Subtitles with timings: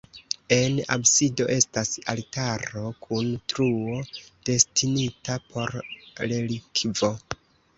[0.55, 4.01] En absido estas altaro kun truo
[4.51, 5.79] destinita por
[6.25, 7.13] relikvo.